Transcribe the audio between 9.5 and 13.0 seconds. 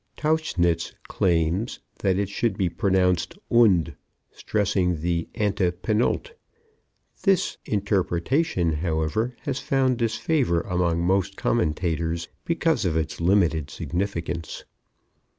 found disfavor among most commentators because of